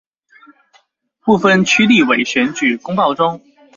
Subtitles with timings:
[1.23, 3.39] 不分區立委選舉公報中